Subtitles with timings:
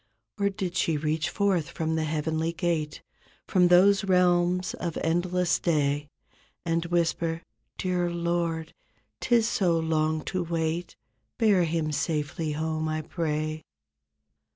[0.39, 3.03] Or did she reach forth from the heavenly gate
[3.45, 6.07] From those realms of endless day.
[6.65, 7.43] And whisper,
[7.77, 8.73] "Dear Lord,
[9.19, 10.95] 'tis so long to wait;
[11.37, 13.63] Bear him safely home, I pray?"